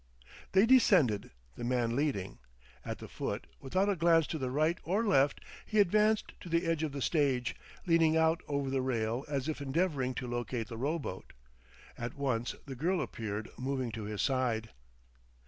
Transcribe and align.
They 0.53 0.65
descended, 0.65 1.29
the 1.55 1.63
man 1.63 1.95
leading. 1.95 2.39
At 2.83 2.97
the 2.97 3.07
foot, 3.07 3.45
without 3.59 3.87
a 3.87 3.95
glance 3.95 4.25
to 4.29 4.39
right 4.49 4.79
or 4.81 5.05
left, 5.05 5.41
he 5.63 5.79
advanced 5.79 6.33
to 6.41 6.49
the 6.49 6.65
edge 6.65 6.81
of 6.81 6.91
the 6.91 7.03
stage, 7.03 7.55
leaning 7.85 8.17
out 8.17 8.41
over 8.47 8.71
the 8.71 8.81
rail 8.81 9.23
as 9.27 9.47
if 9.47 9.61
endeavoring 9.61 10.15
to 10.15 10.25
locate 10.27 10.69
the 10.69 10.77
rowboat. 10.79 11.33
At 11.99 12.15
once 12.15 12.55
the 12.65 12.75
girl 12.75 12.99
appeared, 12.99 13.49
moving 13.59 13.91
to 13.91 14.05
his 14.05 14.23
side. 14.23 14.69